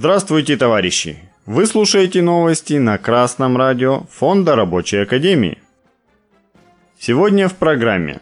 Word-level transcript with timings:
Здравствуйте, 0.00 0.56
товарищи! 0.56 1.18
Вы 1.44 1.66
слушаете 1.66 2.22
новости 2.22 2.74
на 2.74 2.98
Красном 2.98 3.56
радио 3.56 4.04
Фонда 4.12 4.54
Рабочей 4.54 4.98
Академии. 4.98 5.58
Сегодня 7.00 7.48
в 7.48 7.56
программе. 7.56 8.20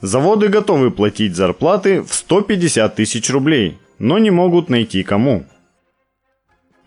Заводы 0.00 0.48
готовы 0.48 0.90
платить 0.90 1.36
зарплаты 1.36 2.02
в 2.02 2.12
150 2.12 2.96
тысяч 2.96 3.30
рублей, 3.30 3.78
но 4.00 4.18
не 4.18 4.32
могут 4.32 4.68
найти 4.68 5.04
кому. 5.04 5.44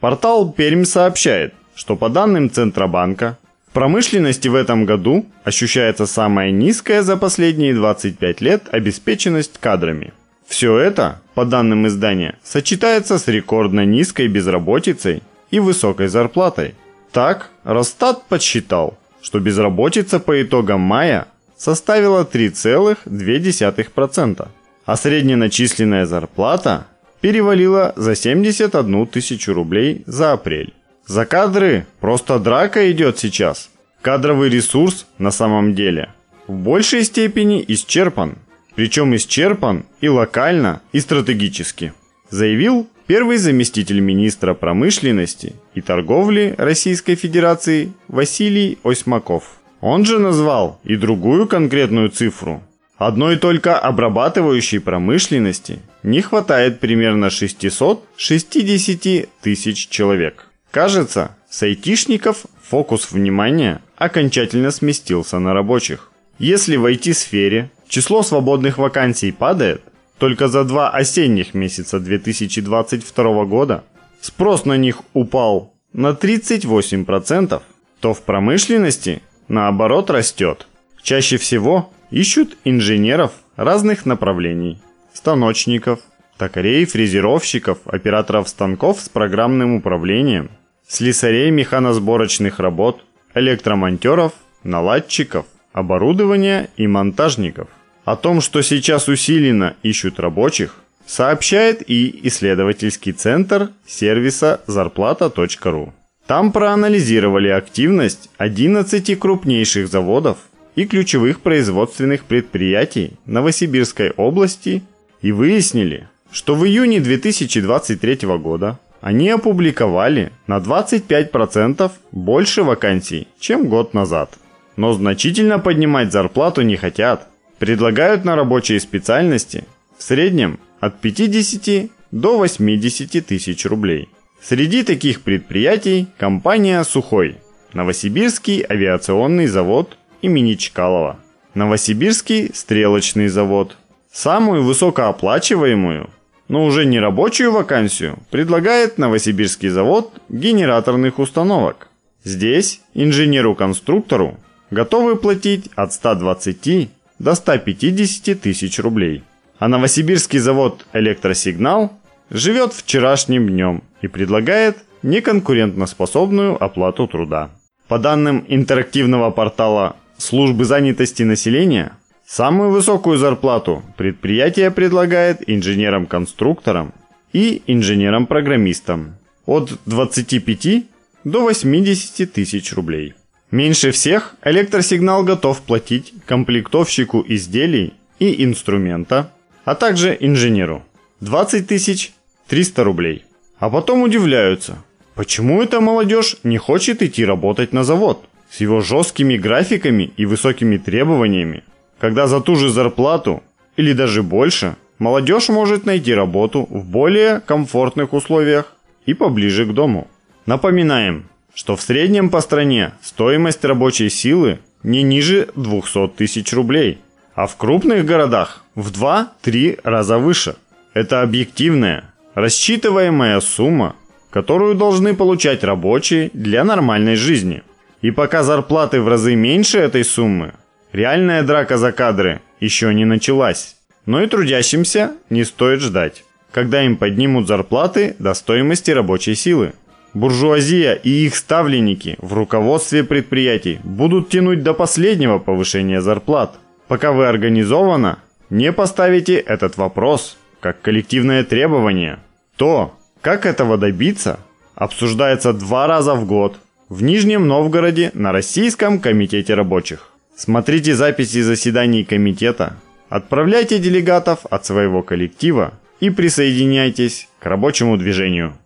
Портал 0.01 0.51
Пермь 0.51 0.83
сообщает, 0.83 1.53
что 1.73 1.95
по 1.95 2.09
данным 2.09 2.49
Центробанка, 2.49 3.37
в 3.69 3.71
промышленности 3.71 4.49
в 4.49 4.55
этом 4.55 4.83
году 4.83 5.25
ощущается 5.45 6.05
самая 6.05 6.51
низкая 6.51 7.01
за 7.01 7.15
последние 7.15 7.73
25 7.73 8.41
лет 8.41 8.67
обеспеченность 8.73 9.57
кадрами. 9.57 10.11
Все 10.47 10.77
это, 10.77 11.21
по 11.35 11.45
данным 11.45 11.85
издания, 11.87 12.35
сочетается 12.43 13.19
с 13.19 13.27
рекордно 13.27 13.85
низкой 13.85 14.27
безработицей 14.27 15.21
и 15.51 15.59
высокой 15.59 16.07
зарплатой. 16.07 16.73
Так, 17.11 17.51
Росстат 17.63 18.23
подсчитал, 18.27 18.97
что 19.21 19.39
безработица 19.39 20.19
по 20.19 20.41
итогам 20.41 20.81
мая 20.81 21.27
составила 21.57 22.23
3,2%, 22.23 24.47
а 24.85 24.95
средненачисленная 24.95 26.05
зарплата 26.05 26.87
перевалила 27.19 27.93
за 27.95 28.15
71 28.15 29.07
тысячу 29.07 29.53
рублей 29.53 30.03
за 30.05 30.33
апрель. 30.33 30.75
За 31.05 31.25
кадры 31.25 31.87
просто 31.99 32.39
драка 32.39 32.89
идет 32.91 33.19
сейчас. 33.19 33.69
Кадровый 34.01 34.49
ресурс 34.49 35.07
на 35.17 35.31
самом 35.31 35.73
деле 35.73 36.09
в 36.47 36.53
большей 36.53 37.03
степени 37.03 37.63
исчерпан. 37.67 38.37
Причем 38.77 39.13
исчерпан 39.15 39.85
и 40.01 40.07
локально, 40.07 40.81
и 40.91 40.99
стратегически. 40.99 41.93
Заявил 42.29 42.87
первый 43.07 43.37
заместитель 43.37 44.01
министра 44.01 44.53
промышленности 44.53 45.55
и 45.73 45.81
торговли 45.81 46.53
Российской 46.59 47.15
Федерации 47.15 47.91
Василий 48.07 48.77
Осьмаков. 48.83 49.57
Он 49.81 50.05
же 50.05 50.19
назвал 50.19 50.79
и 50.83 50.95
другую 50.95 51.47
конкретную 51.47 52.09
цифру. 52.09 52.61
Одной 52.99 53.37
только 53.37 53.79
обрабатывающей 53.79 54.79
промышленности 54.79 55.79
не 56.03 56.21
хватает 56.21 56.79
примерно 56.79 57.31
660 57.31 59.27
тысяч 59.41 59.87
человек. 59.89 60.45
Кажется, 60.69 61.35
с 61.49 61.63
айтишников 61.63 62.45
фокус 62.61 63.11
внимания 63.11 63.81
окончательно 63.95 64.69
сместился 64.69 65.39
на 65.39 65.55
рабочих. 65.55 66.11
Если 66.37 66.75
в 66.75 66.85
IT-сфере 66.85 67.71
число 67.87 68.23
свободных 68.23 68.77
вакансий 68.77 69.31
падает, 69.31 69.81
только 70.17 70.47
за 70.47 70.63
два 70.63 70.89
осенних 70.89 71.53
месяца 71.53 71.99
2022 71.99 73.45
года 73.45 73.83
спрос 74.21 74.65
на 74.65 74.77
них 74.77 75.01
упал 75.13 75.73
на 75.93 76.11
38%, 76.11 77.61
то 77.99 78.13
в 78.13 78.21
промышленности 78.23 79.21
наоборот 79.47 80.09
растет. 80.09 80.67
Чаще 81.01 81.37
всего 81.37 81.91
ищут 82.11 82.57
инженеров 82.63 83.31
разных 83.55 84.05
направлений, 84.05 84.79
станочников, 85.13 85.99
токарей, 86.37 86.85
фрезеровщиков, 86.85 87.79
операторов 87.85 88.49
станков 88.49 89.01
с 89.01 89.09
программным 89.09 89.75
управлением, 89.75 90.49
слесарей 90.87 91.49
механосборочных 91.51 92.59
работ, 92.59 93.03
электромонтеров, 93.33 94.33
наладчиков, 94.63 95.45
оборудования 95.73 96.69
и 96.77 96.87
монтажников. 96.87 97.67
О 98.07 98.15
том, 98.15 98.39
что 98.39 98.61
сейчас 98.61 99.09
усиленно 99.09 99.75
ищут 99.83 100.17
рабочих, 100.17 100.75
сообщает 101.05 101.83
и 101.89 102.17
исследовательский 102.29 103.11
центр 103.11 103.71
сервиса 103.85 104.61
зарплата.ру. 104.65 105.93
Там 106.25 106.53
проанализировали 106.53 107.49
активность 107.49 108.29
11 108.37 109.19
крупнейших 109.19 109.89
заводов 109.89 110.37
и 110.77 110.85
ключевых 110.85 111.41
производственных 111.41 112.23
предприятий 112.23 113.11
Новосибирской 113.25 114.11
области 114.11 114.83
и 115.21 115.33
выяснили, 115.33 116.07
что 116.31 116.55
в 116.55 116.65
июне 116.65 117.01
2023 117.01 118.19
года 118.37 118.79
они 119.01 119.29
опубликовали 119.31 120.31
на 120.47 120.59
25% 120.59 121.91
больше 122.13 122.63
вакансий, 122.63 123.27
чем 123.37 123.67
год 123.67 123.93
назад. 123.93 124.37
Но 124.77 124.93
значительно 124.93 125.59
поднимать 125.59 126.13
зарплату 126.13 126.61
не 126.61 126.77
хотят. 126.77 127.27
Предлагают 127.59 128.23
на 128.23 128.35
рабочие 128.35 128.79
специальности 128.79 129.63
в 129.97 130.03
среднем 130.03 130.59
от 130.79 130.99
50 131.01 131.89
до 132.11 132.37
80 132.37 133.25
тысяч 133.25 133.65
рублей. 133.65 134.09
Среди 134.41 134.83
таких 134.83 135.21
предприятий 135.21 136.07
компания 136.17 136.83
«Сухой», 136.83 137.37
Новосибирский 137.73 138.63
авиационный 138.67 139.47
завод 139.47 139.97
имени 140.21 140.53
Чкалова, 140.53 141.19
Новосибирский 141.55 142.51
стрелочный 142.53 143.27
завод. 143.27 143.75
Самую 144.11 144.63
высокооплачиваемую, 144.63 146.09
но 146.47 146.65
уже 146.65 146.85
не 146.85 146.99
рабочую 146.99 147.51
вакансию 147.51 148.19
предлагает 148.29 148.97
Новосибирский 148.97 149.69
завод 149.69 150.13
генераторных 150.29 151.19
установок. 151.19 151.89
Здесь 152.23 152.81
инженеру-конструктору 152.93 154.37
готовы 154.71 155.15
платить 155.15 155.69
от 155.75 155.93
120 155.93 156.89
до 157.19 157.35
150 157.35 158.39
тысяч 158.39 158.79
рублей. 158.79 159.23
А 159.59 159.67
Новосибирский 159.67 160.39
завод 160.39 160.85
«Электросигнал» 160.93 161.91
живет 162.29 162.73
вчерашним 162.73 163.47
днем 163.47 163.83
и 164.01 164.07
предлагает 164.07 164.77
неконкурентоспособную 165.03 166.61
оплату 166.61 167.07
труда. 167.07 167.49
По 167.87 167.99
данным 167.99 168.45
интерактивного 168.47 169.31
портала 169.31 169.95
службы 170.17 170.65
занятости 170.65 171.23
населения, 171.23 171.93
самую 172.25 172.71
высокую 172.71 173.17
зарплату 173.17 173.83
предприятие 173.95 174.71
предлагает 174.71 175.47
инженерам-конструкторам 175.47 176.93
и 177.33 177.61
инженерам-программистам 177.67 179.15
от 179.45 179.79
25 179.85 180.85
до 181.23 181.43
80 181.43 182.31
тысяч 182.33 182.73
рублей. 182.73 183.13
Меньше 183.51 183.91
всех 183.91 184.35
электросигнал 184.43 185.23
готов 185.23 185.61
платить 185.61 186.13
комплектовщику 186.25 187.23
изделий 187.27 187.93
и 188.19 188.43
инструмента, 188.43 189.31
а 189.63 189.75
также 189.75 190.17
инженеру. 190.19 190.83
20 191.21 191.65
тысяч 191.65 192.11
300 192.47 192.83
рублей. 192.83 193.25
А 193.59 193.69
потом 193.69 194.01
удивляются, 194.01 194.83
почему 195.15 195.63
эта 195.63 195.79
молодежь 195.79 196.35
не 196.43 196.57
хочет 196.57 197.01
идти 197.01 197.23
работать 197.23 197.71
на 197.71 197.83
завод 197.83 198.27
с 198.49 198.59
его 198.59 198.81
жесткими 198.81 199.37
графиками 199.37 200.11
и 200.17 200.25
высокими 200.25 200.77
требованиями, 200.77 201.63
когда 201.99 202.27
за 202.27 202.41
ту 202.41 202.55
же 202.55 202.69
зарплату 202.69 203.43
или 203.77 203.93
даже 203.93 204.23
больше 204.23 204.75
молодежь 204.99 205.47
может 205.47 205.85
найти 205.85 206.13
работу 206.13 206.67
в 206.69 206.85
более 206.85 207.39
комфортных 207.39 208.13
условиях 208.13 208.73
и 209.05 209.13
поближе 209.13 209.65
к 209.65 209.73
дому. 209.73 210.07
Напоминаем, 210.45 211.27
что 211.57 211.75
в 211.75 211.81
среднем 211.81 212.29
по 212.29 212.39
стране 212.41 212.93
стоимость 213.01 213.65
рабочей 213.65 214.09
силы 214.09 214.59
не 214.83 215.01
ниже 215.01 215.49
200 215.55 216.09
тысяч 216.09 216.53
рублей, 216.53 216.99
а 217.33 217.47
в 217.47 217.57
крупных 217.57 218.05
городах 218.05 218.63
в 218.75 218.91
2-3 218.91 219.79
раза 219.83 220.19
выше. 220.19 220.55
Это 220.93 221.23
объективная, 221.23 222.13
рассчитываемая 222.35 223.39
сумма, 223.39 223.95
которую 224.29 224.75
должны 224.75 225.15
получать 225.15 225.63
рабочие 225.63 226.29
для 226.31 226.63
нормальной 226.63 227.15
жизни. 227.15 227.63
И 228.03 228.11
пока 228.11 228.43
зарплаты 228.43 229.01
в 229.01 229.07
разы 229.07 229.33
меньше 229.33 229.79
этой 229.79 230.05
суммы, 230.05 230.53
реальная 230.91 231.41
драка 231.41 231.79
за 231.79 231.91
кадры 231.91 232.41
еще 232.59 232.93
не 232.93 233.03
началась. 233.03 233.77
Но 234.05 234.21
и 234.21 234.27
трудящимся 234.27 235.13
не 235.31 235.43
стоит 235.43 235.81
ждать, 235.81 236.23
когда 236.51 236.83
им 236.83 236.97
поднимут 236.97 237.47
зарплаты 237.47 238.15
до 238.19 238.35
стоимости 238.35 238.91
рабочей 238.91 239.33
силы. 239.33 239.73
Буржуазия 240.17 240.93
и 240.93 241.27
их 241.27 241.35
ставленники 241.35 242.15
в 242.19 242.33
руководстве 242.33 243.03
предприятий 243.03 243.79
будут 243.83 244.29
тянуть 244.29 244.63
до 244.63 244.73
последнего 244.73 245.37
повышения 245.37 246.01
зарплат, 246.01 246.55
пока 246.87 247.11
вы 247.11 247.27
организованно 247.27 248.17
не 248.49 248.71
поставите 248.71 249.35
этот 249.35 249.77
вопрос 249.77 250.39
как 250.59 250.81
коллективное 250.81 251.43
требование. 251.43 252.17
То, 252.55 252.95
как 253.21 253.45
этого 253.45 253.77
добиться, 253.77 254.39
обсуждается 254.73 255.53
два 255.53 255.85
раза 255.85 256.15
в 256.15 256.25
год 256.25 256.57
в 256.89 257.03
Нижнем 257.03 257.47
Новгороде 257.47 258.09
на 258.15 258.31
Российском 258.31 258.99
комитете 258.99 259.53
рабочих. 259.53 260.09
Смотрите 260.35 260.95
записи 260.95 261.41
заседаний 261.43 262.03
комитета, 262.03 262.77
отправляйте 263.09 263.77
делегатов 263.77 264.47
от 264.49 264.65
своего 264.65 265.03
коллектива 265.03 265.73
и 265.99 266.09
присоединяйтесь 266.09 267.27
к 267.39 267.45
рабочему 267.45 267.97
движению. 267.97 268.57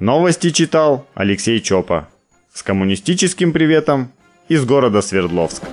Новости 0.00 0.48
читал 0.50 1.06
Алексей 1.12 1.60
Чопа. 1.60 2.08
С 2.54 2.62
коммунистическим 2.62 3.52
приветом 3.52 4.10
из 4.48 4.64
города 4.64 5.02
Свердловска. 5.02 5.68